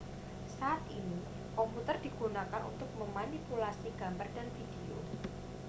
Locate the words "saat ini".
0.57-1.19